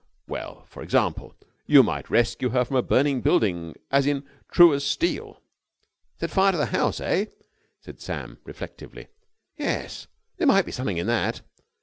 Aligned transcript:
_""Well, 0.27 0.65
for 0.67 0.81
example, 0.81 1.35
you 1.67 1.83
might 1.83 2.09
rescue 2.09 2.49
her 2.49 2.65
from 2.65 2.77
a 2.77 2.81
burning 2.81 3.21
building 3.21 3.75
as 3.91 4.07
in 4.07 4.25
'True 4.49 4.73
As 4.73 4.83
Steel'...." 4.83 5.39
"Set 6.19 6.31
fire 6.31 6.53
to 6.53 6.57
the 6.57 6.65
house, 6.65 6.99
eh?" 6.99 7.25
said 7.81 8.01
Sam, 8.01 8.39
reflectively. 8.43 9.09
"Yes, 9.59 10.07
there 10.37 10.47
might 10.47 10.65
be 10.65 10.71
something 10.71 10.97
in 10.97 11.05
that." 11.05 11.41